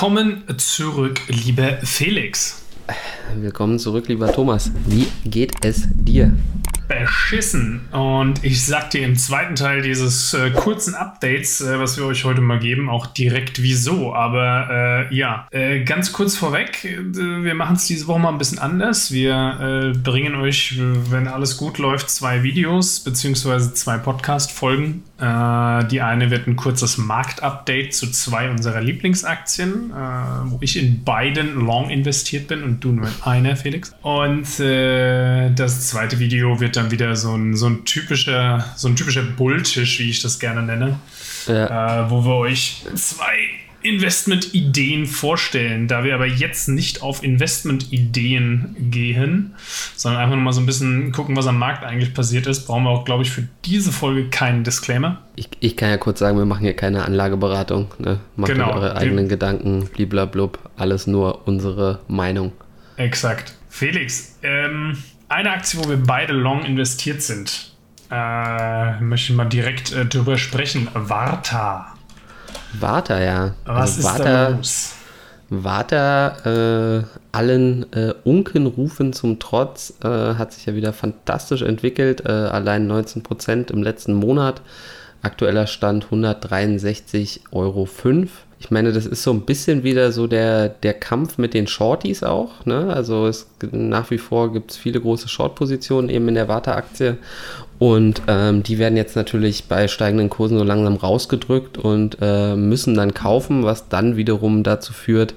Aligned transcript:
Willkommen 0.00 0.44
zurück, 0.56 1.20
lieber 1.28 1.76
Felix. 1.82 2.62
Willkommen 3.36 3.78
zurück, 3.78 4.08
lieber 4.08 4.32
Thomas. 4.32 4.70
Wie 4.86 5.06
geht 5.26 5.62
es 5.62 5.88
dir? 5.92 6.32
Beschissen. 6.90 7.88
Und 7.92 8.44
ich 8.44 8.64
sag 8.64 8.90
dir 8.90 9.04
im 9.04 9.16
zweiten 9.16 9.54
Teil 9.54 9.82
dieses 9.82 10.34
äh, 10.34 10.50
kurzen 10.50 10.94
Updates, 10.94 11.60
äh, 11.60 11.78
was 11.78 11.96
wir 11.96 12.04
euch 12.04 12.24
heute 12.24 12.40
mal 12.40 12.58
geben, 12.58 12.90
auch 12.90 13.06
direkt 13.06 13.62
wieso. 13.62 14.14
Aber 14.14 15.08
äh, 15.10 15.14
ja, 15.14 15.46
äh, 15.50 15.84
ganz 15.84 16.12
kurz 16.12 16.36
vorweg, 16.36 16.84
äh, 16.84 16.98
wir 17.44 17.54
machen 17.54 17.76
es 17.76 17.86
diese 17.86 18.06
Woche 18.08 18.18
mal 18.18 18.30
ein 18.30 18.38
bisschen 18.38 18.58
anders. 18.58 19.12
Wir 19.12 19.92
äh, 19.94 19.98
bringen 19.98 20.34
euch, 20.34 20.78
wenn 21.10 21.28
alles 21.28 21.56
gut 21.56 21.78
läuft, 21.78 22.10
zwei 22.10 22.42
Videos 22.42 23.00
beziehungsweise 23.00 23.72
zwei 23.74 23.98
Podcast-Folgen. 23.98 25.04
die 25.20 26.00
eine 26.00 26.30
wird 26.30 26.46
ein 26.46 26.56
kurzes 26.56 26.96
Marktupdate 26.96 27.92
zu 27.92 28.10
zwei 28.10 28.50
unserer 28.50 28.80
Lieblingsaktien, 28.80 29.92
wo 30.44 30.58
ich 30.62 30.78
in 30.78 31.04
beiden 31.04 31.60
long 31.66 31.90
investiert 31.90 32.48
bin 32.48 32.62
und 32.62 32.82
du 32.82 32.92
nur 32.92 33.06
in 33.06 33.14
einer, 33.22 33.56
Felix. 33.56 33.92
Und 34.02 34.46
das 34.58 35.88
zweite 35.88 36.18
Video 36.18 36.60
wird 36.60 36.76
dann 36.76 36.79
dann 36.80 36.90
wieder 36.90 37.14
so 37.16 37.34
ein, 37.34 37.56
so 37.56 37.66
ein 37.66 37.84
typischer, 37.84 38.64
so 38.76 38.88
ein 38.88 38.96
typischer 38.96 39.22
Bulltisch, 39.22 39.98
wie 40.00 40.10
ich 40.10 40.22
das 40.22 40.38
gerne 40.38 40.62
nenne. 40.62 40.98
Ja. 41.46 42.04
Äh, 42.06 42.10
wo 42.10 42.24
wir 42.24 42.36
euch 42.36 42.82
zwei 42.94 43.38
Investment-Ideen 43.82 45.06
vorstellen. 45.06 45.88
Da 45.88 46.04
wir 46.04 46.14
aber 46.14 46.26
jetzt 46.26 46.68
nicht 46.68 47.02
auf 47.02 47.22
Investment-Ideen 47.22 48.76
gehen, 48.90 49.54
sondern 49.96 50.22
einfach 50.22 50.36
mal 50.36 50.52
so 50.52 50.60
ein 50.60 50.66
bisschen 50.66 51.12
gucken, 51.12 51.36
was 51.36 51.46
am 51.46 51.58
Markt 51.58 51.84
eigentlich 51.84 52.12
passiert 52.12 52.46
ist, 52.46 52.66
brauchen 52.66 52.84
wir 52.84 52.90
auch, 52.90 53.04
glaube 53.04 53.22
ich, 53.22 53.30
für 53.30 53.48
diese 53.64 53.90
Folge 53.90 54.28
keinen 54.28 54.64
Disclaimer. 54.64 55.22
Ich, 55.36 55.48
ich 55.60 55.76
kann 55.76 55.88
ja 55.88 55.96
kurz 55.96 56.18
sagen, 56.18 56.36
wir 56.36 56.44
machen 56.44 56.62
hier 56.62 56.74
keine 56.74 57.04
Anlageberatung. 57.04 57.88
Ne? 57.98 58.20
Macht 58.36 58.52
genau. 58.52 58.72
eure 58.72 58.96
eigenen 58.96 59.28
Gedanken, 59.28 59.86
bliblablub, 59.86 60.58
alles 60.76 61.06
nur 61.06 61.46
unsere 61.48 62.00
Meinung. 62.06 62.52
Exakt. 62.96 63.54
Felix, 63.70 64.36
ähm, 64.42 64.98
eine 65.30 65.52
Aktie, 65.52 65.80
wo 65.80 65.88
wir 65.88 65.96
beide 65.96 66.32
long 66.32 66.64
investiert 66.64 67.22
sind. 67.22 67.72
Äh, 68.10 69.00
möchte 69.00 69.32
ich 69.32 69.36
mal 69.36 69.44
direkt 69.44 69.92
äh, 69.92 70.04
drüber 70.04 70.36
sprechen. 70.36 70.88
Warta. 70.94 71.94
Warta, 72.78 73.20
ja. 73.20 73.54
Was 73.64 73.96
also 73.96 74.00
ist 74.00 74.04
Warta, 74.04 74.24
da 74.24 74.48
los? 74.48 74.94
Warta, 75.48 76.98
äh, 77.00 77.04
allen 77.32 77.92
äh, 77.92 78.14
Unkenrufen 78.24 79.12
zum 79.12 79.38
Trotz, 79.38 79.94
äh, 80.02 80.08
hat 80.08 80.52
sich 80.52 80.66
ja 80.66 80.74
wieder 80.74 80.92
fantastisch 80.92 81.62
entwickelt. 81.62 82.24
Äh, 82.26 82.30
allein 82.30 82.90
19% 82.90 83.70
im 83.72 83.82
letzten 83.82 84.14
Monat. 84.14 84.62
Aktueller 85.22 85.66
Stand 85.66 86.06
163,05 86.06 87.40
Euro. 87.52 87.88
Ich 88.60 88.70
meine, 88.70 88.92
das 88.92 89.06
ist 89.06 89.22
so 89.22 89.32
ein 89.32 89.40
bisschen 89.40 89.84
wieder 89.84 90.12
so 90.12 90.26
der, 90.26 90.68
der 90.68 90.92
Kampf 90.92 91.38
mit 91.38 91.54
den 91.54 91.66
Shorties 91.66 92.22
auch. 92.22 92.66
Ne? 92.66 92.92
Also 92.92 93.26
es, 93.26 93.48
nach 93.72 94.10
wie 94.10 94.18
vor 94.18 94.52
gibt 94.52 94.72
es 94.72 94.76
viele 94.76 95.00
große 95.00 95.28
Short-Positionen 95.28 96.10
eben 96.10 96.28
in 96.28 96.34
der 96.34 96.46
Warta-Aktie. 96.46 97.16
Und 97.78 98.20
ähm, 98.28 98.62
die 98.62 98.78
werden 98.78 98.98
jetzt 98.98 99.16
natürlich 99.16 99.64
bei 99.64 99.88
steigenden 99.88 100.28
Kursen 100.28 100.58
so 100.58 100.64
langsam 100.64 100.96
rausgedrückt 100.96 101.78
und 101.78 102.18
äh, 102.20 102.54
müssen 102.54 102.94
dann 102.94 103.14
kaufen, 103.14 103.64
was 103.64 103.88
dann 103.88 104.18
wiederum 104.18 104.62
dazu 104.62 104.92
führt, 104.92 105.34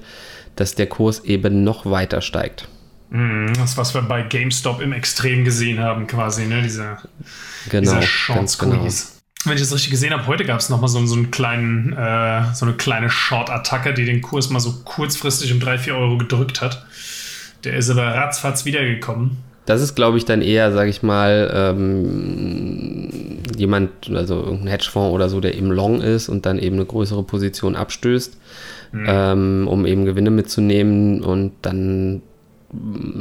dass 0.54 0.74
der 0.74 0.86
Kurs 0.86 1.24
eben 1.24 1.64
noch 1.64 1.86
weiter 1.86 2.20
steigt. 2.20 2.68
Mhm, 3.08 3.54
das, 3.56 3.78
was 3.78 3.94
wir 3.94 4.02
bei 4.02 4.20
GameStop 4.20 4.82
im 4.82 4.92
Extrem 4.92 5.44
gesehen 5.44 5.80
haben, 5.80 6.06
quasi, 6.06 6.44
ne? 6.44 6.60
Diese, 6.62 6.98
genau, 7.70 7.80
dieser 7.80 8.00
genau 8.58 8.86
wenn 9.46 9.54
ich 9.54 9.60
das 9.60 9.72
richtig 9.72 9.90
gesehen 9.90 10.12
habe, 10.12 10.26
heute 10.26 10.44
gab 10.44 10.60
es 10.60 10.68
nochmal 10.68 10.88
so, 10.88 11.04
so, 11.06 11.14
einen 11.14 11.30
kleinen, 11.30 11.92
äh, 11.92 12.54
so 12.54 12.64
eine 12.64 12.74
kleine 12.74 13.10
Short-Attacke, 13.10 13.94
die 13.94 14.04
den 14.04 14.22
Kurs 14.22 14.50
mal 14.50 14.60
so 14.60 14.72
kurzfristig 14.84 15.52
um 15.52 15.60
3, 15.60 15.78
4 15.78 15.96
Euro 15.96 16.18
gedrückt 16.18 16.60
hat. 16.60 16.86
Der 17.64 17.76
ist 17.76 17.90
aber 17.90 18.02
ratzfatz 18.02 18.64
wiedergekommen. 18.64 19.38
Das 19.66 19.80
ist, 19.80 19.94
glaube 19.94 20.18
ich, 20.18 20.26
dann 20.26 20.42
eher, 20.42 20.72
sage 20.72 20.90
ich 20.90 21.02
mal, 21.02 21.50
ähm, 21.54 23.08
jemand, 23.56 23.90
also 24.12 24.36
irgendein 24.36 24.68
Hedgefonds 24.68 25.14
oder 25.14 25.30
so, 25.30 25.40
der 25.40 25.54
eben 25.56 25.70
long 25.70 26.02
ist 26.02 26.28
und 26.28 26.44
dann 26.44 26.58
eben 26.58 26.76
eine 26.76 26.84
größere 26.84 27.22
Position 27.22 27.74
abstößt, 27.74 28.36
mhm. 28.92 29.06
ähm, 29.08 29.68
um 29.68 29.86
eben 29.86 30.04
Gewinne 30.04 30.30
mitzunehmen 30.30 31.22
und 31.22 31.52
dann 31.62 32.20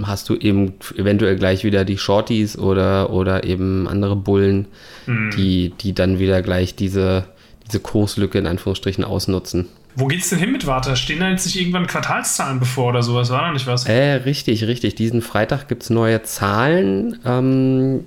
hast 0.04 0.30
du 0.30 0.36
eben 0.36 0.74
eventuell 0.96 1.36
gleich 1.36 1.64
wieder 1.64 1.86
die 1.86 1.98
Shorties 1.98 2.58
oder, 2.58 3.12
oder 3.12 3.44
eben 3.44 3.88
andere 3.88 4.16
Bullen, 4.16 4.68
mhm. 5.06 5.32
die, 5.36 5.74
die 5.80 5.94
dann 5.94 6.20
wieder 6.20 6.42
gleich 6.42 6.76
diese, 6.76 7.26
diese 7.66 7.80
Kurslücke 7.80 8.38
in 8.38 8.48
Anführungsstrichen 8.48 9.04
ausnutzen. 9.04 9.68
Wo 9.96 10.08
geht's 10.08 10.30
denn 10.30 10.40
hin 10.40 10.52
mit 10.52 10.66
Warta? 10.66 10.96
Stehen 10.96 11.20
da 11.20 11.30
jetzt 11.30 11.46
nicht 11.46 11.60
irgendwann 11.60 11.86
Quartalszahlen 11.86 12.60
bevor 12.60 12.90
oder 12.90 13.04
sowas? 13.04 13.30
War 13.30 13.42
da 13.42 13.52
nicht 13.52 13.68
was? 13.68 13.86
Äh, 13.86 14.14
richtig, 14.26 14.66
richtig. 14.66 14.96
Diesen 14.96 15.22
Freitag 15.22 15.68
gibt 15.68 15.84
es 15.84 15.92
neue 15.92 16.24
Zahlen. 16.24 17.20
Ähm, 17.26 18.06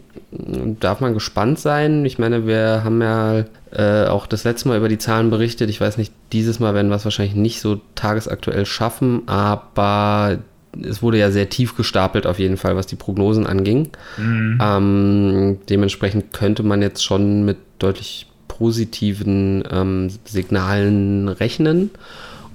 darf 0.81 1.01
man 1.01 1.15
gespannt 1.15 1.61
sein. 1.61 2.05
Ich 2.05 2.19
meine, 2.19 2.47
wir 2.47 2.83
haben 2.83 3.01
ja 3.01 3.45
äh, 3.71 4.09
auch 4.09 4.27
das 4.27 4.43
letzte 4.43 4.69
Mal 4.69 4.79
über 4.79 4.89
die 4.89 4.99
Zahlen 4.99 5.31
berichtet. 5.31 5.71
Ich 5.71 5.81
weiß 5.81 5.97
nicht, 5.97 6.13
dieses 6.33 6.59
Mal 6.59 6.75
werden 6.75 6.89
wir 6.89 6.97
es 6.97 7.05
wahrscheinlich 7.05 7.37
nicht 7.37 7.61
so 7.61 7.81
tagesaktuell 7.95 8.67
schaffen, 8.67 9.23
aber 9.29 10.39
es 10.83 11.03
wurde 11.03 11.19
ja 11.19 11.31
sehr 11.31 11.49
tief 11.49 11.77
gestapelt 11.77 12.27
auf 12.27 12.39
jeden 12.39 12.57
Fall, 12.57 12.77
was 12.77 12.87
die 12.87 12.97
Prognosen 12.97 13.47
anging. 13.47 13.91
Mhm. 14.17 14.59
Ähm, 14.63 15.59
dementsprechend 15.69 16.33
könnte 16.33 16.63
man 16.63 16.83
jetzt 16.83 17.05
schon 17.05 17.45
mit 17.45 17.59
deutlich 17.79 18.27
positiven 18.49 19.65
ähm, 19.71 20.11
Signalen 20.25 21.29
rechnen. 21.29 21.91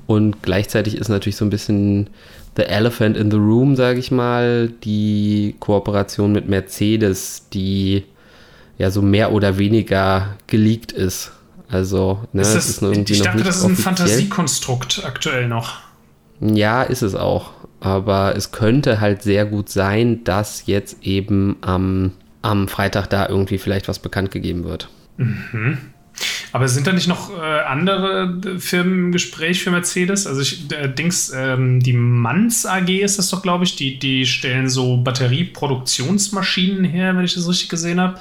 Und 0.08 0.42
gleichzeitig 0.42 0.98
ist 0.98 1.10
natürlich 1.10 1.36
so 1.36 1.46
ein 1.46 1.50
bisschen 1.50 2.10
the 2.58 2.64
elephant 2.64 3.16
in 3.16 3.32
the 3.32 3.38
room, 3.38 3.76
sage 3.76 4.00
ich 4.00 4.12
mal, 4.12 4.70
die 4.84 5.56
Kooperation 5.60 6.32
mit 6.32 6.50
Mercedes, 6.50 7.48
die 7.54 8.04
ja 8.78 8.92
so 8.92 9.02
mehr 9.02 9.32
oder 9.32 9.58
weniger 9.58 10.36
geleakt 10.48 10.92
ist. 10.92 11.32
Also, 11.70 12.20
ne, 12.34 12.42
ist 12.42 12.56
das, 12.56 12.70
ist 12.70 12.82
irgendwie 12.82 13.14
ich 13.14 13.22
dachte, 13.22 13.44
das 13.44 13.58
ist 13.58 13.64
ein 13.64 13.78
Fantasiekonstrukt 13.78 15.04
aktuell 15.06 15.48
noch. 15.48 15.78
Ja, 16.42 16.82
ist 16.84 17.04
es 17.04 17.16
auch 17.16 17.52
aber 17.82 18.36
es 18.38 18.52
könnte 18.52 19.02
halt 19.02 19.24
sehr 19.24 19.46
gut 19.46 19.68
sein, 19.68 20.24
dass 20.24 20.68
jetzt 20.68 20.98
eben 21.02 21.58
am, 21.62 22.12
am 22.42 22.68
Freitag 22.68 23.08
da 23.08 23.28
irgendwie 23.28 23.58
vielleicht 23.58 23.88
was 23.88 24.00
bekannt 24.00 24.32
gegeben 24.32 24.64
wird. 24.64 24.88
Mhm. 25.18 25.80
Aber 26.52 26.68
sind 26.68 26.86
da 26.86 26.94
nicht 26.94 27.08
noch 27.08 27.32
äh, 27.32 27.42
andere 27.42 28.40
Firmen 28.60 29.06
im 29.06 29.12
Gespräch 29.12 29.64
für 29.64 29.72
Mercedes? 29.72 30.28
Also 30.28 30.42
ich, 30.42 30.72
äh, 30.72 30.90
Dings, 30.90 31.32
ähm, 31.36 31.80
die 31.80 31.94
Manns 31.94 32.66
AG 32.66 32.90
ist 32.90 33.18
das 33.18 33.30
doch, 33.30 33.42
glaube 33.42 33.64
ich, 33.64 33.76
die, 33.76 33.98
die 33.98 34.26
stellen 34.26 34.70
so 34.70 34.98
Batterieproduktionsmaschinen 34.98 36.84
her, 36.84 37.16
wenn 37.16 37.26
ich 37.26 37.34
das 37.34 37.48
richtig 37.48 37.70
gesehen 37.70 38.00
habe. 38.00 38.20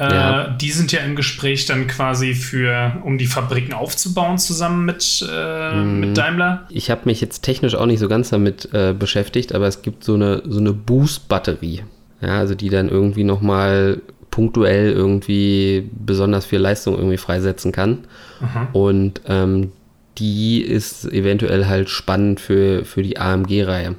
Äh, 0.00 0.14
ja. 0.14 0.48
Die 0.48 0.70
sind 0.70 0.92
ja 0.92 1.00
im 1.00 1.14
Gespräch 1.14 1.66
dann 1.66 1.86
quasi 1.86 2.32
für, 2.34 2.96
um 3.04 3.18
die 3.18 3.26
Fabriken 3.26 3.74
aufzubauen 3.74 4.38
zusammen 4.38 4.86
mit, 4.86 5.26
äh, 5.30 5.74
mhm. 5.74 6.00
mit 6.00 6.16
Daimler. 6.16 6.66
Ich 6.70 6.90
habe 6.90 7.02
mich 7.04 7.20
jetzt 7.20 7.42
technisch 7.42 7.74
auch 7.74 7.84
nicht 7.84 8.00
so 8.00 8.08
ganz 8.08 8.30
damit 8.30 8.72
äh, 8.72 8.94
beschäftigt, 8.98 9.54
aber 9.54 9.66
es 9.66 9.82
gibt 9.82 10.02
so 10.02 10.14
eine, 10.14 10.42
so 10.46 10.58
eine 10.58 10.72
Boost-Batterie. 10.72 11.84
Ja, 12.22 12.38
also 12.38 12.54
die 12.54 12.70
dann 12.70 12.88
irgendwie 12.88 13.24
nochmal 13.24 14.00
punktuell 14.30 14.90
irgendwie 14.90 15.90
besonders 15.92 16.46
viel 16.46 16.60
Leistung 16.60 16.96
irgendwie 16.96 17.18
freisetzen 17.18 17.70
kann. 17.70 17.98
Mhm. 18.40 18.68
Und 18.72 19.20
ähm, 19.26 19.72
die 20.16 20.62
ist 20.62 21.04
eventuell 21.12 21.66
halt 21.66 21.90
spannend 21.90 22.40
für, 22.40 22.86
für 22.86 23.02
die 23.02 23.18
AMG-Reihe. 23.18 23.96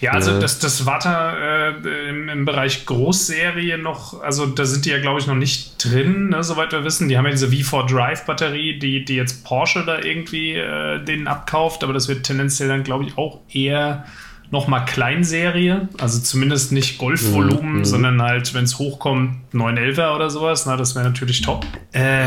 Ja, 0.00 0.12
also 0.12 0.40
das, 0.40 0.58
das 0.58 0.86
Watter 0.86 1.72
äh, 1.84 2.08
im, 2.08 2.28
im, 2.28 2.44
Bereich 2.44 2.84
Großserie 2.86 3.78
noch, 3.78 4.20
also 4.20 4.46
da 4.46 4.64
sind 4.64 4.84
die 4.84 4.90
ja, 4.90 5.00
glaube 5.00 5.20
ich, 5.20 5.26
noch 5.26 5.36
nicht 5.36 5.84
drin, 5.84 6.30
ne, 6.30 6.42
soweit 6.42 6.72
wir 6.72 6.84
wissen. 6.84 7.08
Die 7.08 7.16
haben 7.16 7.26
ja 7.26 7.30
diese 7.30 7.46
V4 7.46 7.86
Drive-Batterie, 7.86 8.78
die, 8.78 9.04
die 9.04 9.14
jetzt 9.14 9.44
Porsche 9.44 9.84
da 9.84 10.00
irgendwie 10.00 10.56
äh, 10.56 11.02
denen 11.04 11.28
abkauft, 11.28 11.84
aber 11.84 11.92
das 11.92 12.08
wird 12.08 12.24
tendenziell 12.24 12.68
dann, 12.68 12.82
glaube 12.82 13.04
ich, 13.04 13.16
auch 13.16 13.38
eher 13.52 14.04
nochmal 14.52 14.84
Kleinserie, 14.84 15.88
also 15.98 16.20
zumindest 16.20 16.72
nicht 16.72 16.98
Golfvolumen, 16.98 17.78
mhm. 17.78 17.84
sondern 17.86 18.20
halt, 18.20 18.52
wenn 18.52 18.64
es 18.64 18.78
hochkommt, 18.78 19.36
911er 19.54 20.14
oder 20.14 20.28
sowas, 20.28 20.66
na, 20.66 20.76
das 20.76 20.94
wäre 20.94 21.06
natürlich 21.06 21.40
top. 21.40 21.66
Äh, 21.92 22.26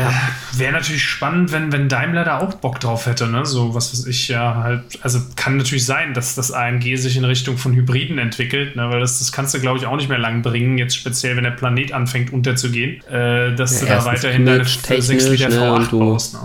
wäre 0.52 0.72
natürlich 0.72 1.04
spannend, 1.04 1.52
wenn, 1.52 1.70
wenn 1.70 1.88
Daimler 1.88 2.24
da 2.24 2.40
auch 2.40 2.54
Bock 2.54 2.80
drauf 2.80 3.06
hätte, 3.06 3.28
ne? 3.28 3.46
So 3.46 3.76
was 3.76 3.92
weiß 3.92 4.06
ich 4.06 4.26
ja 4.26 4.56
halt, 4.56 4.82
also 5.02 5.20
kann 5.36 5.56
natürlich 5.56 5.86
sein, 5.86 6.14
dass 6.14 6.34
das 6.34 6.50
AMG 6.50 6.96
sich 6.96 7.16
in 7.16 7.24
Richtung 7.24 7.58
von 7.58 7.74
Hybriden 7.74 8.18
entwickelt, 8.18 8.74
ne? 8.74 8.90
weil 8.90 8.98
das, 8.98 9.20
das 9.20 9.30
kannst 9.30 9.54
du, 9.54 9.60
glaube 9.60 9.78
ich, 9.78 9.86
auch 9.86 9.96
nicht 9.96 10.08
mehr 10.08 10.18
lang 10.18 10.42
bringen, 10.42 10.78
jetzt 10.78 10.96
speziell, 10.96 11.36
wenn 11.36 11.44
der 11.44 11.52
Planet 11.52 11.92
anfängt 11.92 12.32
unterzugehen, 12.32 13.04
äh, 13.04 13.54
dass 13.54 13.80
ja, 13.80 13.86
du 13.86 13.92
da 13.94 14.04
weiterhin 14.04 14.44
deine 14.44 14.64
6 14.64 15.28
Liter 15.28 15.48
ne, 15.48 15.60
V8 15.60 15.90
du, 15.90 15.98
brauchst. 16.00 16.34
Ne? 16.34 16.40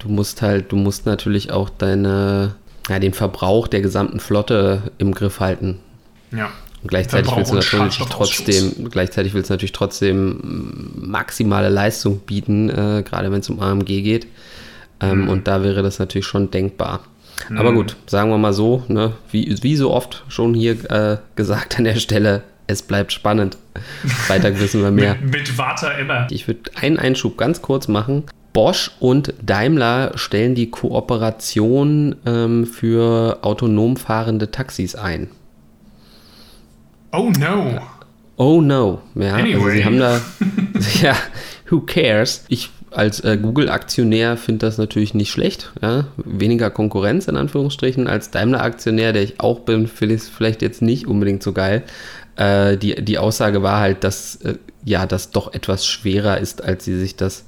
Du 0.00 0.08
musst 0.08 0.42
halt, 0.42 0.72
du 0.72 0.76
musst 0.76 1.06
natürlich 1.06 1.52
auch 1.52 1.70
deine 1.70 2.56
ja, 2.88 2.98
den 2.98 3.14
Verbrauch 3.14 3.68
der 3.68 3.80
gesamten 3.80 4.20
Flotte 4.20 4.92
im 4.98 5.12
Griff 5.12 5.40
halten. 5.40 5.78
Ja. 6.32 6.50
Und 6.82 6.88
gleichzeitig 6.88 7.34
willst 7.34 7.50
du 7.50 7.56
natürlich 7.56 7.96
trotzdem, 8.10 8.90
gleichzeitig 8.90 9.32
willst 9.32 9.48
du 9.48 9.54
natürlich 9.54 9.72
trotzdem 9.72 10.90
maximale 10.96 11.70
Leistung 11.70 12.18
bieten, 12.20 12.68
äh, 12.68 13.02
gerade 13.02 13.32
wenn 13.32 13.40
es 13.40 13.48
um 13.48 13.60
AMG 13.60 14.02
geht. 14.02 14.26
Ähm, 15.00 15.22
mhm. 15.22 15.28
Und 15.30 15.48
da 15.48 15.62
wäre 15.62 15.82
das 15.82 15.98
natürlich 15.98 16.26
schon 16.26 16.50
denkbar. 16.50 17.00
Aber 17.56 17.72
gut, 17.72 17.96
sagen 18.06 18.30
wir 18.30 18.38
mal 18.38 18.52
so, 18.52 18.84
ne, 18.88 19.12
wie, 19.30 19.62
wie 19.62 19.76
so 19.76 19.90
oft 19.92 20.24
schon 20.28 20.54
hier 20.54 20.90
äh, 20.90 21.18
gesagt 21.36 21.78
an 21.78 21.84
der 21.84 21.96
Stelle, 21.96 22.42
es 22.66 22.82
bleibt 22.82 23.12
spannend. 23.12 23.58
Freitag 24.06 24.60
wissen 24.60 24.82
wir 24.82 24.90
mehr. 24.92 25.16
mit, 25.20 25.32
mit 25.32 25.58
Warta 25.58 25.90
immer. 25.92 26.26
Ich 26.30 26.46
würde 26.46 26.70
einen 26.76 26.98
Einschub 26.98 27.36
ganz 27.36 27.60
kurz 27.60 27.88
machen. 27.88 28.24
Bosch 28.54 28.92
und 29.00 29.34
Daimler 29.42 30.12
stellen 30.14 30.54
die 30.54 30.70
Kooperation 30.70 32.16
ähm, 32.24 32.66
für 32.66 33.40
autonom 33.42 33.96
fahrende 33.98 34.50
Taxis 34.50 34.94
ein. 34.94 35.28
Oh 37.12 37.30
no. 37.38 37.80
Oh 38.36 38.60
no. 38.62 39.02
Ja, 39.14 39.34
Anyway. 39.34 39.54
also 39.54 39.68
sie 39.70 39.84
haben 39.84 39.98
da, 39.98 40.20
ja, 41.02 41.14
who 41.68 41.80
cares? 41.80 42.44
Ich 42.48 42.70
als 42.90 43.20
äh, 43.20 43.36
Google-Aktionär 43.36 44.36
finde 44.36 44.66
das 44.66 44.78
natürlich 44.78 45.14
nicht 45.14 45.32
schlecht. 45.32 45.72
Ja? 45.82 46.06
Weniger 46.16 46.70
Konkurrenz 46.70 47.26
in 47.26 47.36
Anführungsstrichen. 47.36 48.06
Als 48.06 48.30
Daimler-Aktionär, 48.30 49.12
der 49.12 49.22
ich 49.24 49.40
auch 49.40 49.60
bin, 49.60 49.88
finde 49.88 50.14
ich 50.14 50.22
es 50.22 50.28
vielleicht 50.28 50.62
jetzt 50.62 50.80
nicht 50.80 51.08
unbedingt 51.08 51.42
so 51.42 51.52
geil. 51.52 51.82
Äh, 52.36 52.76
die, 52.76 52.94
die 53.04 53.18
Aussage 53.18 53.64
war 53.64 53.80
halt, 53.80 54.04
dass 54.04 54.36
äh, 54.36 54.54
ja, 54.84 55.06
das 55.06 55.30
doch 55.30 55.52
etwas 55.54 55.86
schwerer 55.86 56.38
ist, 56.38 56.62
als 56.62 56.84
sie 56.84 56.96
sich 56.96 57.16
das 57.16 57.46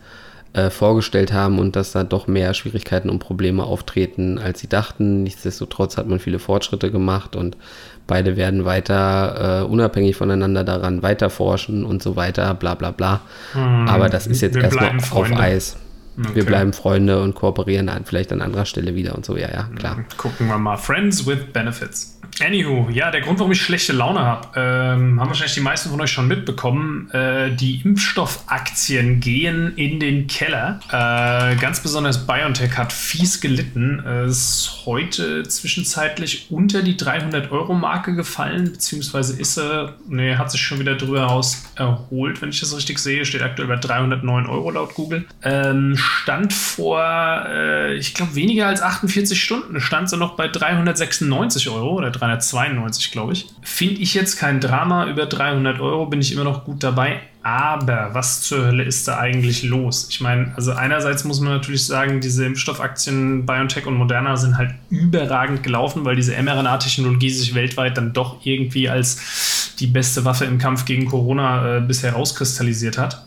äh, 0.57 0.71
vorgestellt 0.71 1.35
haben 1.35 1.59
und 1.59 1.77
dass 1.77 1.93
da 1.93 2.03
doch 2.03 2.27
mehr 2.27 2.55
Schwierigkeiten 2.55 3.11
und 3.11 3.19
Probleme 3.19 3.63
auftreten, 3.65 4.39
als 4.39 4.61
sie 4.61 4.69
dachten. 4.69 5.23
Nichtsdestotrotz 5.23 5.99
hat 5.99 6.09
man 6.09 6.19
viele 6.19 6.39
Fortschritte 6.39 6.91
gemacht 6.91 7.37
und 7.37 7.59
beide 8.07 8.37
werden 8.39 8.65
weiter 8.65 9.63
äh, 9.63 9.65
unabhängig 9.67 10.17
voneinander 10.17 10.65
daran 10.65 11.03
weiter 11.03 11.29
forschen 11.29 11.85
und 11.85 12.03
so 12.03 12.17
weiter, 12.17 12.55
bla 12.55 12.75
bla 12.75 12.91
bla. 12.91 13.21
Hm, 13.53 13.87
Aber 13.87 14.09
das 14.09 14.27
ist 14.27 14.41
jetzt 14.41 14.57
erstmal 14.57 14.97
auf. 15.11 15.31
Eis. 15.33 15.77
Okay. 16.19 16.35
Wir 16.35 16.45
bleiben 16.47 16.73
Freunde 16.73 17.23
und 17.23 17.35
kooperieren 17.35 17.89
an, 17.89 18.05
vielleicht 18.05 18.33
an 18.33 18.41
anderer 18.41 18.65
Stelle 18.65 18.95
wieder 18.95 19.15
und 19.15 19.25
so, 19.25 19.37
ja, 19.37 19.51
ja, 19.51 19.69
klar. 19.77 20.05
Gucken 20.17 20.49
wir 20.49 20.59
mal. 20.59 20.77
Friends 20.77 21.27
with 21.27 21.53
Benefits. 21.53 22.17
Anywho, 22.45 22.91
ja, 22.91 23.11
der 23.11 23.23
Grund, 23.23 23.39
warum 23.39 23.53
ich 23.53 23.63
schlechte 23.63 23.93
Laune 23.95 24.21
habe, 24.21 24.49
ähm, 24.57 25.19
haben 25.21 25.29
wahrscheinlich 25.29 25.55
die 25.55 25.61
meisten 25.61 25.89
von 25.89 26.01
euch 26.01 26.11
schon 26.11 26.29
mitbekommen. 26.29 27.11
Äh, 27.13 27.53
die 27.53 27.81
Impfstoffaktien 27.83 29.21
gehen 29.21 29.73
in 29.77 30.01
den 30.01 30.27
Keller. 30.27 30.81
Äh, 30.89 31.57
ganz 31.57 31.81
besonders 31.81 32.27
BioNTech 32.27 32.77
hat 32.77 32.93
fies 32.93 33.41
gelitten. 33.41 34.01
Es 34.01 34.37
ist 34.37 34.83
heute 34.85 35.45
zwischenzeitlich 35.45 36.49
unter 36.51 36.83
die 36.83 36.97
300-Euro-Marke 36.97 38.15
gefallen, 38.15 38.73
beziehungsweise 38.73 39.41
ist 39.41 39.57
er, 39.57 39.95
nee, 40.07 40.37
hat 40.37 40.51
sich 40.51 40.61
schon 40.61 40.79
wieder 40.79 40.95
drüber 40.95 41.23
raus 41.23 41.65
erholt, 41.77 42.43
wenn 42.43 42.51
ich 42.51 42.61
das 42.61 42.77
richtig 42.77 42.99
sehe. 42.99 43.25
Steht 43.25 43.43
aktuell 43.43 43.69
bei 43.69 43.77
309 43.77 44.47
Euro 44.47 44.71
laut 44.71 44.95
Google. 44.95 45.25
Ähm, 45.43 45.99
stand 46.07 46.53
vor, 46.53 47.03
äh, 47.49 47.95
ich 47.97 48.15
glaube, 48.15 48.35
weniger 48.35 48.67
als 48.67 48.81
48 48.81 49.41
Stunden 49.41 49.81
stand 49.81 50.09
sie 50.09 50.17
noch 50.17 50.37
bei 50.37 50.49
396 50.49 51.69
Euro 51.69 51.95
oder 51.95 52.11
392, 52.11 53.11
glaube 53.13 53.33
ich. 53.33 53.47
Finde 53.63 54.01
ich 54.01 54.15
jetzt 54.15 54.39
kein 54.39 54.61
Drama. 54.61 55.07
Über 55.09 55.27
300 55.27 55.81
Euro 55.81 56.07
bin 56.07 56.21
ich 56.21 56.33
immer 56.33 56.45
noch 56.45 56.65
gut 56.65 56.83
dabei. 56.83 57.21
Aber 57.43 58.11
was 58.13 58.43
zur 58.43 58.67
Hölle 58.67 58.83
ist 58.83 59.07
da 59.07 59.19
eigentlich 59.19 59.63
los? 59.63 60.09
Ich 60.11 60.21
meine, 60.21 60.53
also 60.57 60.73
einerseits 60.73 61.23
muss 61.23 61.41
man 61.41 61.53
natürlich 61.53 61.87
sagen, 61.87 62.21
diese 62.21 62.45
Impfstoffaktien 62.45 63.47
BioNTech 63.47 63.87
und 63.87 63.95
Moderna 63.95 64.37
sind 64.37 64.59
halt 64.59 64.75
überragend 64.91 65.63
gelaufen, 65.63 66.05
weil 66.05 66.17
diese 66.17 66.33
mRNA-Technologie 66.41 67.31
sich 67.31 67.55
weltweit 67.55 67.97
dann 67.97 68.13
doch 68.13 68.45
irgendwie 68.45 68.89
als 68.89 69.75
die 69.79 69.87
beste 69.87 70.25
Waffe 70.25 70.45
im 70.45 70.59
Kampf 70.59 70.87
gegen 70.87 71.07
Corona 71.07 71.77
äh, 71.77 71.81
bisher 71.81 72.15
rauskristallisiert 72.15 72.99
hat. 72.99 73.25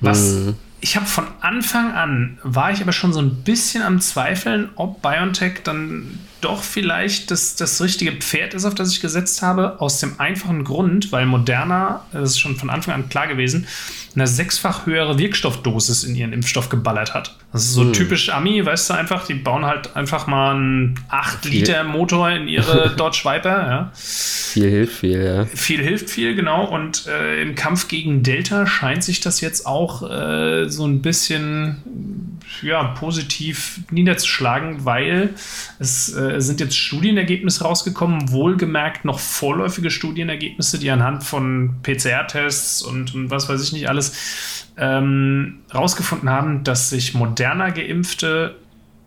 Was 0.00 0.32
Mhm. 0.32 0.54
Ich 0.80 0.96
habe 0.96 1.06
von 1.06 1.26
Anfang 1.40 1.92
an, 1.92 2.38
war 2.42 2.70
ich 2.70 2.80
aber 2.82 2.92
schon 2.92 3.12
so 3.12 3.20
ein 3.20 3.42
bisschen 3.42 3.82
am 3.82 4.00
Zweifeln, 4.00 4.68
ob 4.76 5.02
BioNTech 5.02 5.62
dann 5.64 6.18
doch 6.40 6.62
vielleicht 6.62 7.30
das, 7.30 7.56
das 7.56 7.80
richtige 7.80 8.12
Pferd 8.12 8.54
ist, 8.54 8.64
auf 8.64 8.74
das 8.74 8.92
ich 8.92 9.00
gesetzt 9.00 9.42
habe. 9.42 9.80
Aus 9.80 10.00
dem 10.00 10.20
einfachen 10.20 10.64
Grund, 10.64 11.10
weil 11.10 11.26
Moderna, 11.26 12.04
das 12.12 12.32
ist 12.32 12.40
schon 12.40 12.56
von 12.56 12.70
Anfang 12.70 12.94
an 12.94 13.08
klar 13.08 13.26
gewesen, 13.26 13.66
eine 14.14 14.26
sechsfach 14.26 14.86
höhere 14.86 15.18
Wirkstoffdosis 15.18 16.04
in 16.04 16.14
ihren 16.14 16.32
Impfstoff 16.32 16.68
geballert 16.68 17.14
hat. 17.14 17.36
Das 17.52 17.64
ist 17.64 17.74
so 17.74 17.90
typisch 17.90 18.30
Ami, 18.30 18.64
weißt 18.64 18.90
du 18.90 18.94
einfach, 18.94 19.26
die 19.26 19.34
bauen 19.34 19.64
halt 19.64 19.94
einfach 19.96 20.26
mal 20.26 20.54
einen 20.54 21.00
8-Liter-Motor 21.10 22.30
in 22.30 22.48
ihre 22.48 22.94
Dodge 22.96 23.22
Viper, 23.24 23.68
ja. 23.68 23.92
Viel 23.94 24.70
hilft 24.70 24.96
viel, 24.98 25.22
ja. 25.22 25.44
Viel 25.46 25.82
hilft 25.82 26.10
viel, 26.10 26.34
genau. 26.34 26.64
Und 26.64 27.06
äh, 27.06 27.42
im 27.42 27.54
Kampf 27.54 27.88
gegen 27.88 28.22
Delta 28.22 28.66
scheint 28.66 29.04
sich 29.04 29.20
das 29.20 29.40
jetzt 29.40 29.66
auch 29.66 30.02
äh, 30.02 30.65
so 30.68 30.86
ein 30.86 31.02
bisschen 31.02 32.36
ja, 32.62 32.84
positiv 32.84 33.80
niederzuschlagen, 33.90 34.84
weil 34.84 35.30
es 35.78 36.14
äh, 36.14 36.40
sind 36.40 36.60
jetzt 36.60 36.76
Studienergebnisse 36.76 37.64
rausgekommen, 37.64 38.30
wohlgemerkt 38.30 39.04
noch 39.04 39.18
vorläufige 39.18 39.90
Studienergebnisse, 39.90 40.78
die 40.78 40.90
anhand 40.90 41.24
von 41.24 41.74
PCR-Tests 41.82 42.82
und, 42.82 43.14
und 43.14 43.30
was 43.30 43.48
weiß 43.48 43.62
ich 43.62 43.72
nicht 43.72 43.88
alles 43.88 44.66
ähm, 44.76 45.60
rausgefunden 45.74 46.28
haben, 46.28 46.64
dass 46.64 46.90
sich 46.90 47.14
moderner 47.14 47.72
Geimpfte 47.72 48.56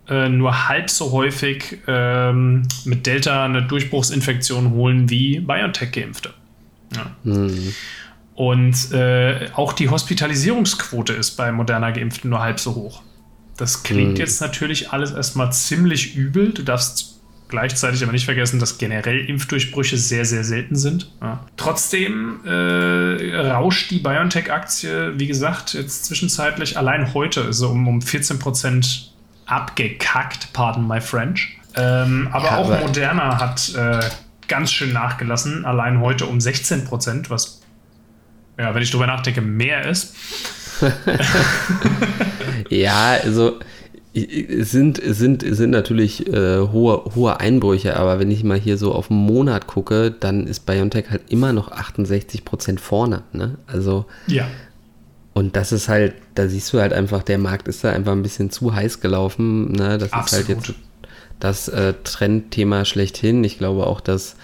äh, 0.08 0.28
nur 0.28 0.68
halb 0.68 0.90
so 0.90 1.12
häufig 1.12 1.78
ähm, 1.86 2.62
mit 2.84 3.06
Delta 3.06 3.44
eine 3.44 3.62
Durchbruchsinfektion 3.62 4.70
holen 4.70 5.08
wie 5.08 5.40
BioNTech-Geimpfte. 5.40 6.30
Ja. 6.94 7.06
Hm. 7.24 7.72
Und 8.40 8.90
äh, 8.92 9.50
auch 9.54 9.74
die 9.74 9.90
Hospitalisierungsquote 9.90 11.12
ist 11.12 11.32
bei 11.32 11.52
moderner 11.52 11.92
Geimpften 11.92 12.30
nur 12.30 12.40
halb 12.40 12.58
so 12.58 12.74
hoch. 12.74 13.02
Das 13.58 13.82
klingt 13.82 14.12
Hm. 14.12 14.16
jetzt 14.16 14.40
natürlich 14.40 14.92
alles 14.92 15.10
erstmal 15.12 15.52
ziemlich 15.52 16.16
übel. 16.16 16.54
Du 16.54 16.62
darfst 16.62 17.18
gleichzeitig 17.48 18.02
aber 18.02 18.12
nicht 18.12 18.24
vergessen, 18.24 18.58
dass 18.58 18.78
generell 18.78 19.26
Impfdurchbrüche 19.26 19.98
sehr, 19.98 20.24
sehr 20.24 20.42
selten 20.42 20.74
sind. 20.76 21.10
Ja. 21.20 21.40
Trotzdem 21.58 22.40
äh, 22.46 23.36
rauscht 23.50 23.90
die 23.90 23.98
BioNTech-Aktie, 23.98 25.18
wie 25.18 25.26
gesagt, 25.26 25.74
jetzt 25.74 26.06
zwischenzeitlich 26.06 26.78
allein 26.78 27.12
heute 27.12 27.40
ist 27.42 27.58
sie 27.58 27.68
um, 27.68 27.86
um 27.88 27.98
14% 27.98 29.08
abgekackt, 29.44 30.54
pardon 30.54 30.88
my 30.88 31.02
French. 31.02 31.58
Ähm, 31.76 32.28
aber 32.32 32.44
Ja, 32.46 32.56
auch 32.56 32.70
aber- 32.70 32.80
Moderna 32.80 33.38
hat 33.38 33.74
äh, 33.74 34.00
ganz 34.48 34.72
schön 34.72 34.94
nachgelassen, 34.94 35.66
allein 35.66 36.00
heute 36.00 36.24
um 36.24 36.38
16%, 36.38 37.28
was, 37.28 37.60
ja, 38.60 38.74
wenn 38.74 38.82
ich 38.82 38.90
drüber 38.90 39.06
nachdenke, 39.06 39.40
mehr 39.40 39.88
ist. 39.88 40.14
Ja, 42.68 43.16
also 43.22 43.58
sind, 44.12 45.00
sind, 45.02 45.42
sind 45.46 45.70
natürlich 45.70 46.26
äh, 46.26 46.58
hohe, 46.60 47.04
hohe 47.14 47.38
Einbrüche, 47.40 47.96
aber 47.96 48.18
wenn 48.18 48.30
ich 48.30 48.42
mal 48.44 48.58
hier 48.58 48.76
so 48.76 48.92
auf 48.92 49.10
einen 49.10 49.20
Monat 49.24 49.66
gucke, 49.66 50.10
dann 50.10 50.46
ist 50.46 50.66
BioNTech 50.66 51.10
halt 51.10 51.22
immer 51.28 51.52
noch 51.52 51.70
68% 51.72 52.78
vorne. 52.78 53.22
Ne? 53.32 53.56
Also, 53.66 54.04
Ja. 54.26 54.46
und 55.32 55.54
das 55.56 55.70
ist 55.72 55.88
halt, 55.88 56.14
da 56.34 56.48
siehst 56.48 56.72
du 56.72 56.80
halt 56.80 56.92
einfach, 56.92 57.22
der 57.22 57.38
Markt 57.38 57.68
ist 57.68 57.84
da 57.84 57.90
einfach 57.90 58.12
ein 58.12 58.22
bisschen 58.22 58.50
zu 58.50 58.74
heiß 58.74 59.00
gelaufen. 59.00 59.72
Ne? 59.72 59.96
Das 59.98 60.12
Absolut. 60.12 60.48
ist 60.48 60.48
halt 60.48 60.66
jetzt 60.66 60.78
das 61.38 61.68
äh, 61.68 61.94
Trendthema 62.04 62.84
schlechthin. 62.84 63.42
Ich 63.44 63.58
glaube 63.58 63.86
auch, 63.86 64.00
dass 64.00 64.36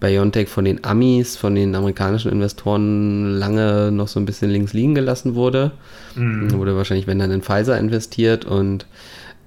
BioNTech 0.00 0.48
von 0.48 0.64
den 0.64 0.84
Amis, 0.84 1.36
von 1.36 1.54
den 1.54 1.74
amerikanischen 1.74 2.30
Investoren 2.30 3.32
lange 3.38 3.90
noch 3.92 4.08
so 4.08 4.20
ein 4.20 4.26
bisschen 4.26 4.50
links 4.50 4.72
liegen 4.72 4.94
gelassen 4.94 5.34
wurde. 5.34 5.72
Mhm. 6.14 6.52
Wurde 6.52 6.76
wahrscheinlich, 6.76 7.06
wenn 7.06 7.18
dann 7.18 7.30
in 7.32 7.42
Pfizer 7.42 7.78
investiert 7.78 8.44
und 8.44 8.86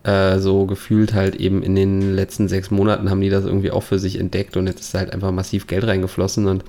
äh, 0.03 0.39
so 0.39 0.65
gefühlt 0.65 1.13
halt 1.13 1.35
eben 1.35 1.61
in 1.63 1.75
den 1.75 2.15
letzten 2.15 2.47
sechs 2.47 2.71
Monaten 2.71 3.09
haben 3.09 3.21
die 3.21 3.29
das 3.29 3.45
irgendwie 3.45 3.71
auch 3.71 3.83
für 3.83 3.99
sich 3.99 4.19
entdeckt 4.19 4.57
und 4.57 4.67
jetzt 4.67 4.81
ist 4.81 4.93
halt 4.93 5.13
einfach 5.13 5.31
massiv 5.31 5.67
Geld 5.67 5.85
reingeflossen 5.85 6.47
und 6.47 6.63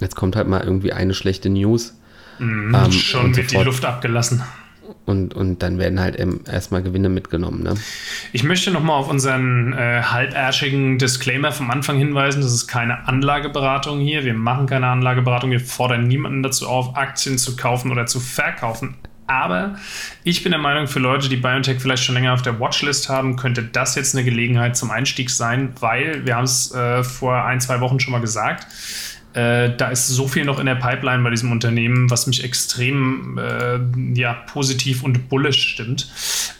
jetzt 0.00 0.16
kommt 0.16 0.34
halt 0.36 0.48
mal 0.48 0.62
irgendwie 0.62 0.92
eine 0.92 1.14
schlechte 1.14 1.48
News 1.50 1.94
Mhm. 2.40 2.74
Ähm, 2.74 2.90
Schon 2.90 3.36
wird 3.36 3.46
die 3.46 3.52
sofort- 3.52 3.66
Luft 3.66 3.84
abgelassen. 3.84 4.42
Und, 5.06 5.34
und 5.34 5.62
dann 5.62 5.78
werden 5.78 6.00
halt 6.00 6.16
erstmal 6.48 6.82
Gewinne 6.82 7.08
mitgenommen. 7.08 7.62
Ne? 7.62 7.74
Ich 8.32 8.42
möchte 8.42 8.70
nochmal 8.70 8.98
auf 8.98 9.10
unseren 9.10 9.72
äh, 9.74 10.02
halbärschigen 10.02 10.98
Disclaimer 10.98 11.52
vom 11.52 11.70
Anfang 11.70 11.98
hinweisen. 11.98 12.40
Das 12.40 12.52
ist 12.52 12.66
keine 12.66 13.06
Anlageberatung 13.06 14.00
hier. 14.00 14.24
Wir 14.24 14.34
machen 14.34 14.66
keine 14.66 14.86
Anlageberatung. 14.86 15.50
Wir 15.50 15.60
fordern 15.60 16.06
niemanden 16.06 16.42
dazu 16.42 16.68
auf, 16.68 16.96
Aktien 16.96 17.38
zu 17.38 17.56
kaufen 17.56 17.90
oder 17.90 18.06
zu 18.06 18.18
verkaufen. 18.18 18.96
Aber 19.26 19.76
ich 20.22 20.42
bin 20.42 20.52
der 20.52 20.60
Meinung, 20.60 20.86
für 20.86 20.98
Leute, 20.98 21.28
die 21.28 21.36
BioNTech 21.36 21.80
vielleicht 21.80 22.04
schon 22.04 22.14
länger 22.14 22.34
auf 22.34 22.42
der 22.42 22.60
Watchlist 22.60 23.08
haben, 23.08 23.36
könnte 23.36 23.62
das 23.62 23.94
jetzt 23.94 24.14
eine 24.14 24.24
Gelegenheit 24.24 24.76
zum 24.76 24.90
Einstieg 24.90 25.30
sein, 25.30 25.72
weil 25.80 26.26
wir 26.26 26.36
haben 26.36 26.44
es 26.44 26.74
äh, 26.74 27.02
vor 27.02 27.42
ein, 27.44 27.60
zwei 27.60 27.80
Wochen 27.80 28.00
schon 28.00 28.12
mal 28.12 28.20
gesagt. 28.20 28.66
Äh, 29.34 29.74
da 29.76 29.88
ist 29.88 30.06
so 30.06 30.28
viel 30.28 30.44
noch 30.44 30.60
in 30.60 30.66
der 30.66 30.76
Pipeline 30.76 31.24
bei 31.24 31.30
diesem 31.30 31.50
Unternehmen, 31.50 32.08
was 32.08 32.28
mich 32.28 32.44
extrem 32.44 33.36
äh, 33.36 33.80
ja, 34.14 34.32
positiv 34.32 35.02
und 35.02 35.28
bullish 35.28 35.72
stimmt. 35.72 36.08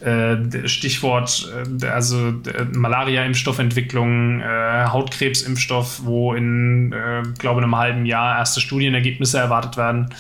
Äh, 0.00 0.66
Stichwort, 0.66 1.48
äh, 1.80 1.86
also 1.86 2.30
äh, 2.30 2.64
Malaria-Impfstoffentwicklung, 2.72 4.40
äh, 4.40 4.86
Hautkrebs-Impfstoff, 4.86 6.04
wo 6.04 6.34
in, 6.34 6.92
glaube 7.38 7.62
einem 7.62 7.76
halben 7.76 8.06
Jahr 8.06 8.38
erste 8.38 8.60
Studienergebnisse 8.60 9.38
erwartet 9.38 9.76
werden. 9.76 10.10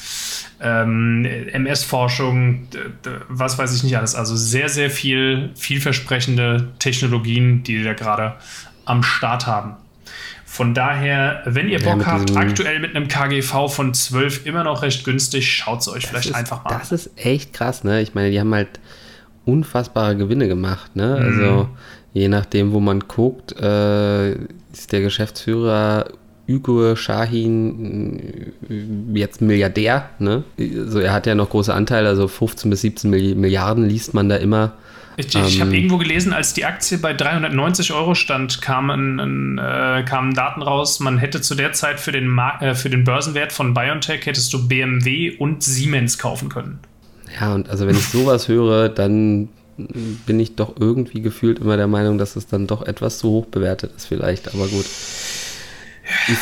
Ähm, 0.60 1.24
MS-Forschung, 1.24 2.68
was 3.28 3.58
weiß 3.58 3.74
ich 3.74 3.82
nicht 3.82 3.96
alles. 3.96 4.14
Also 4.14 4.36
sehr, 4.36 4.68
sehr 4.68 4.90
viel, 4.90 5.50
vielversprechende 5.56 6.68
Technologien, 6.78 7.64
die 7.64 7.82
da 7.82 7.94
gerade 7.94 8.36
am 8.84 9.02
Start 9.02 9.46
haben. 9.46 9.74
Von 10.54 10.72
daher, 10.72 11.42
wenn 11.46 11.68
ihr 11.68 11.80
Bock 11.80 11.98
ja, 11.98 12.06
habt, 12.06 12.36
aktuell 12.36 12.78
mit 12.78 12.94
einem 12.94 13.08
KGV 13.08 13.66
von 13.66 13.92
12 13.92 14.46
immer 14.46 14.62
noch 14.62 14.82
recht 14.82 15.04
günstig, 15.04 15.50
schaut 15.50 15.80
es 15.80 15.88
euch 15.88 16.06
vielleicht 16.06 16.26
ist, 16.26 16.34
einfach 16.36 16.62
mal 16.62 16.70
an. 16.70 16.78
Das 16.78 16.92
ist 16.92 17.10
echt 17.16 17.52
krass, 17.52 17.82
ne? 17.82 18.00
Ich 18.00 18.14
meine, 18.14 18.30
die 18.30 18.38
haben 18.38 18.54
halt 18.54 18.68
unfassbare 19.46 20.16
Gewinne 20.16 20.46
gemacht, 20.46 20.94
ne? 20.94 21.18
Mhm. 21.18 21.24
Also 21.24 21.68
je 22.12 22.28
nachdem, 22.28 22.70
wo 22.70 22.78
man 22.78 23.00
guckt, 23.00 23.60
äh, 23.60 24.34
ist 24.72 24.92
der 24.92 25.00
Geschäftsführer 25.00 26.06
Ugo 26.48 26.94
Shahin 26.96 28.52
äh, 28.68 29.18
jetzt 29.18 29.40
Milliardär, 29.40 30.10
ne? 30.18 30.44
Also 30.58 31.00
er 31.00 31.12
hat 31.12 31.26
ja 31.26 31.34
noch 31.34 31.50
große 31.50 31.72
Anteile, 31.72 32.08
also 32.08 32.28
15 32.28 32.70
bis 32.70 32.82
17 32.82 33.10
Milliarden 33.10 33.88
liest 33.88 34.14
man 34.14 34.28
da 34.28 34.36
immer. 34.36 34.72
Ich, 35.16 35.28
ich 35.28 35.60
habe 35.60 35.70
ähm, 35.70 35.74
irgendwo 35.74 35.98
gelesen, 35.98 36.32
als 36.32 36.54
die 36.54 36.64
Aktie 36.64 36.98
bei 36.98 37.14
390 37.14 37.92
Euro 37.92 38.14
stand, 38.14 38.60
kamen, 38.60 39.58
äh, 39.58 40.04
kamen 40.04 40.34
Daten 40.34 40.60
raus, 40.60 40.98
man 40.98 41.18
hätte 41.18 41.40
zu 41.40 41.54
der 41.54 41.72
Zeit 41.72 42.00
für 42.00 42.10
den, 42.10 42.36
äh, 42.60 42.74
für 42.74 42.90
den 42.90 43.04
Börsenwert 43.04 43.52
von 43.52 43.74
BioNTech 43.74 44.26
hättest 44.26 44.52
du 44.52 44.66
BMW 44.66 45.36
und 45.36 45.62
Siemens 45.62 46.18
kaufen 46.18 46.48
können. 46.48 46.80
Ja, 47.40 47.54
und 47.54 47.70
also 47.70 47.86
wenn 47.86 47.96
ich 47.96 48.04
sowas 48.04 48.48
höre, 48.48 48.88
dann 48.88 49.48
bin 49.76 50.38
ich 50.40 50.56
doch 50.56 50.74
irgendwie 50.78 51.20
gefühlt 51.20 51.58
immer 51.58 51.76
der 51.76 51.88
Meinung, 51.88 52.18
dass 52.18 52.36
es 52.36 52.46
dann 52.46 52.66
doch 52.66 52.86
etwas 52.86 53.18
zu 53.18 53.28
hoch 53.28 53.46
bewertet 53.46 53.92
ist 53.96 54.06
vielleicht, 54.06 54.54
aber 54.54 54.66
gut. 54.68 54.86
Ich, 56.28 56.38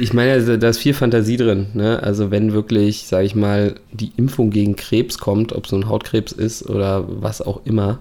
ich 0.00 0.12
meine, 0.12 0.32
also, 0.32 0.56
da 0.56 0.68
ist 0.68 0.78
viel 0.78 0.94
Fantasie 0.94 1.36
drin. 1.36 1.68
Ne? 1.74 2.02
Also 2.02 2.30
wenn 2.30 2.52
wirklich, 2.52 3.06
sage 3.06 3.24
ich 3.24 3.34
mal, 3.34 3.76
die 3.92 4.12
Impfung 4.16 4.50
gegen 4.50 4.76
Krebs 4.76 5.18
kommt, 5.18 5.52
ob 5.52 5.66
so 5.66 5.76
ein 5.76 5.88
Hautkrebs 5.88 6.32
ist 6.32 6.68
oder 6.68 7.04
was 7.22 7.40
auch 7.40 7.64
immer, 7.64 7.98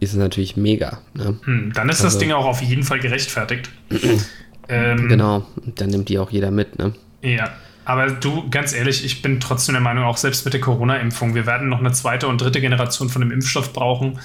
ist 0.00 0.12
es 0.12 0.18
natürlich 0.18 0.56
mega. 0.56 1.00
Ne? 1.14 1.38
Hm, 1.44 1.72
dann 1.74 1.88
ist 1.88 2.02
also, 2.02 2.04
das 2.04 2.18
Ding 2.18 2.32
auch 2.32 2.46
auf 2.46 2.62
jeden 2.62 2.82
Fall 2.82 3.00
gerechtfertigt. 3.00 3.70
ähm, 4.68 5.08
genau, 5.08 5.46
dann 5.76 5.90
nimmt 5.90 6.08
die 6.08 6.18
auch 6.18 6.30
jeder 6.30 6.50
mit. 6.50 6.78
Ne? 6.78 6.92
Ja, 7.22 7.50
aber 7.84 8.10
du, 8.10 8.48
ganz 8.50 8.74
ehrlich, 8.74 9.04
ich 9.04 9.22
bin 9.22 9.40
trotzdem 9.40 9.72
der 9.72 9.80
Meinung, 9.80 10.04
auch 10.04 10.18
selbst 10.18 10.44
mit 10.44 10.52
der 10.52 10.60
Corona-Impfung, 10.60 11.34
wir 11.34 11.46
werden 11.46 11.70
noch 11.70 11.80
eine 11.80 11.92
zweite 11.92 12.28
und 12.28 12.40
dritte 12.40 12.60
Generation 12.60 13.08
von 13.08 13.22
dem 13.22 13.30
Impfstoff 13.30 13.72
brauchen. 13.72 14.18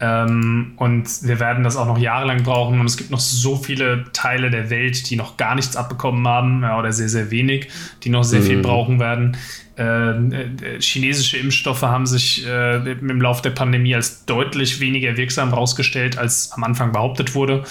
Ähm, 0.00 0.72
und 0.76 1.22
wir 1.22 1.38
werden 1.38 1.62
das 1.62 1.76
auch 1.76 1.86
noch 1.86 1.98
jahrelang 1.98 2.42
brauchen. 2.42 2.80
Und 2.80 2.86
es 2.86 2.96
gibt 2.96 3.10
noch 3.10 3.20
so 3.20 3.56
viele 3.56 4.04
Teile 4.12 4.50
der 4.50 4.68
Welt, 4.70 5.08
die 5.08 5.16
noch 5.16 5.36
gar 5.36 5.54
nichts 5.54 5.76
abbekommen 5.76 6.26
haben 6.26 6.62
ja, 6.62 6.78
oder 6.78 6.92
sehr, 6.92 7.08
sehr 7.08 7.30
wenig, 7.30 7.68
die 8.02 8.10
noch 8.10 8.24
sehr 8.24 8.40
mhm. 8.40 8.44
viel 8.44 8.62
brauchen 8.62 8.98
werden. 8.98 9.36
Ähm, 9.76 10.32
äh, 10.32 10.80
chinesische 10.80 11.36
Impfstoffe 11.36 11.82
haben 11.82 12.06
sich 12.06 12.46
äh, 12.46 12.92
im 12.92 13.20
Laufe 13.20 13.42
der 13.42 13.50
Pandemie 13.50 13.94
als 13.94 14.24
deutlich 14.24 14.80
weniger 14.80 15.16
wirksam 15.16 15.50
herausgestellt, 15.50 16.18
als 16.18 16.52
am 16.52 16.64
Anfang 16.64 16.92
behauptet 16.92 17.34
wurde. 17.34 17.64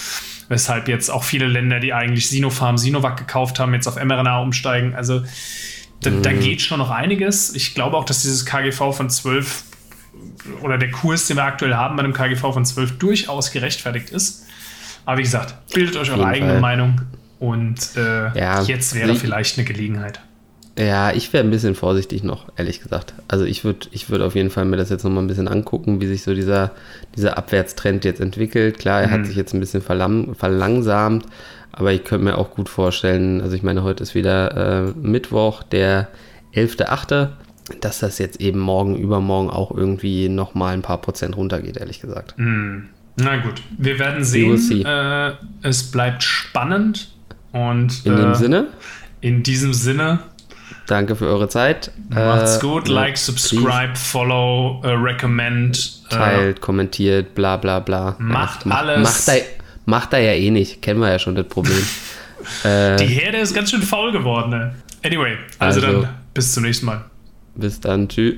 Weshalb 0.49 0.87
jetzt 0.87 1.09
auch 1.09 1.23
viele 1.23 1.47
Länder, 1.47 1.79
die 1.79 1.93
eigentlich 1.93 2.27
Sinopharm, 2.27 2.77
Sinovac 2.77 3.17
gekauft 3.17 3.59
haben, 3.59 3.73
jetzt 3.73 3.87
auf 3.87 3.95
mRNA 3.95 4.41
umsteigen. 4.41 4.95
Also 4.95 5.23
da, 6.01 6.09
mhm. 6.09 6.23
da 6.23 6.33
geht 6.33 6.61
schon 6.61 6.79
noch 6.79 6.89
einiges. 6.89 7.55
Ich 7.55 7.73
glaube 7.73 7.97
auch, 7.97 8.05
dass 8.05 8.21
dieses 8.21 8.45
KGV 8.45 8.93
von 8.93 9.09
12 9.09 9.63
oder 10.61 10.77
der 10.77 10.91
Kurs, 10.91 11.27
den 11.27 11.37
wir 11.37 11.43
aktuell 11.43 11.75
haben 11.75 11.95
bei 11.95 12.03
einem 12.03 12.13
KGV 12.13 12.53
von 12.53 12.65
12 12.65 12.97
durchaus 12.97 13.51
gerechtfertigt 13.51 14.09
ist. 14.09 14.45
Aber 15.05 15.17
wie 15.17 15.23
gesagt, 15.23 15.55
bildet 15.73 15.95
euch 15.97 16.11
eure 16.11 16.25
eigene 16.25 16.53
Fall. 16.53 16.61
Meinung 16.61 17.01
und 17.39 17.97
äh, 17.97 18.37
ja, 18.37 18.61
jetzt 18.61 18.95
wäre 18.95 19.15
vielleicht 19.15 19.57
eine 19.57 19.65
Gelegenheit. 19.65 20.21
Ja, 20.77 21.11
ich 21.11 21.31
wäre 21.33 21.43
ein 21.43 21.51
bisschen 21.51 21.75
vorsichtig 21.75 22.23
noch, 22.23 22.47
ehrlich 22.57 22.81
gesagt. 22.81 23.13
Also 23.27 23.45
ich 23.45 23.63
würde 23.63 23.87
ich 23.91 24.09
würd 24.09 24.23
auf 24.23 24.33
jeden 24.33 24.49
Fall 24.49 24.65
mir 24.65 24.77
das 24.77 24.89
jetzt 24.89 25.03
nochmal 25.03 25.23
ein 25.23 25.27
bisschen 25.27 25.47
angucken, 25.47 26.01
wie 26.01 26.07
sich 26.07 26.23
so 26.23 26.33
dieser, 26.33 26.71
dieser 27.15 27.37
Abwärtstrend 27.37 28.05
jetzt 28.05 28.21
entwickelt. 28.21 28.79
Klar, 28.79 29.01
er 29.01 29.09
mhm. 29.09 29.11
hat 29.11 29.25
sich 29.27 29.35
jetzt 29.35 29.53
ein 29.53 29.59
bisschen 29.59 29.83
verlang, 29.83 30.33
verlangsamt, 30.33 31.27
aber 31.71 31.91
ich 31.91 32.03
könnte 32.03 32.25
mir 32.25 32.37
auch 32.39 32.51
gut 32.51 32.69
vorstellen, 32.69 33.41
also 33.41 33.55
ich 33.55 33.61
meine, 33.61 33.83
heute 33.83 34.01
ist 34.01 34.15
wieder 34.15 34.87
äh, 34.87 34.93
Mittwoch, 34.95 35.61
der 35.61 36.07
11.8., 36.55 37.29
dass 37.81 37.99
das 37.99 38.17
jetzt 38.17 38.41
eben 38.41 38.59
morgen, 38.59 38.95
übermorgen 38.95 39.49
auch 39.49 39.71
irgendwie 39.71 40.29
nochmal 40.29 40.73
ein 40.73 40.81
paar 40.81 40.99
Prozent 40.99 41.37
runtergeht, 41.37 41.77
ehrlich 41.77 42.01
gesagt. 42.01 42.33
Mhm. 42.37 42.89
Na 43.15 43.37
gut, 43.37 43.61
wir 43.77 43.99
werden 43.99 44.23
sehen. 44.23 44.85
Äh, 44.85 45.33
es 45.61 45.91
bleibt 45.91 46.23
spannend 46.23 47.13
und 47.51 48.05
in 48.05 48.15
dem 48.15 48.31
äh, 48.31 48.35
Sinne? 48.35 48.67
In 49.21 49.43
diesem 49.43 49.73
Sinne 49.73 50.19
Danke 50.87 51.15
für 51.15 51.27
eure 51.27 51.47
Zeit. 51.47 51.91
Macht's 52.09 52.57
äh, 52.57 52.61
gut. 52.61 52.87
Like, 52.87 53.17
subscribe, 53.17 53.95
follow, 53.95 54.81
uh, 54.83 54.89
recommend. 54.89 56.01
Äh, 56.09 56.13
teilt, 56.13 56.61
kommentiert, 56.61 57.35
bla 57.35 57.57
bla 57.57 57.79
bla. 57.79 58.15
Macht 58.19 58.65
ja, 58.65 58.71
alles. 58.73 59.03
Macht 59.03 59.27
er, 59.29 59.45
macht 59.85 60.13
er 60.13 60.19
ja 60.19 60.33
eh 60.33 60.51
nicht. 60.51 60.81
Kennen 60.81 60.99
wir 60.99 61.09
ja 61.09 61.19
schon 61.19 61.35
das 61.35 61.47
Problem. 61.47 61.83
äh, 62.63 62.97
Die 62.97 63.05
Herde 63.05 63.37
ist 63.37 63.53
ganz 63.53 63.71
schön 63.71 63.81
faul 63.81 64.11
geworden. 64.11 64.49
Ne? 64.49 64.75
Anyway, 65.05 65.37
also, 65.59 65.79
also 65.81 66.01
dann 66.01 66.09
bis 66.33 66.51
zum 66.51 66.63
nächsten 66.63 66.85
Mal. 66.85 67.05
Bis 67.55 67.79
dann. 67.79 68.07
Tschüss. 68.07 68.35